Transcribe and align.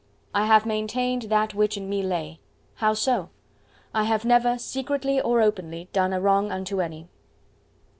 "I 0.33 0.47
have 0.47 0.65
maintained 0.65 1.29
that 1.29 1.53
which 1.53 1.77
in 1.77 1.87
me 1.87 2.01
lay!" 2.01 2.39
"How 2.77 2.95
so?" 2.95 3.29
"I 3.93 4.05
have 4.05 4.25
never, 4.25 4.57
secretly 4.57 5.21
or 5.21 5.43
openly, 5.43 5.89
done 5.93 6.11
a 6.11 6.19
wrong 6.19 6.51
unto 6.51 6.81
any." 6.81 7.07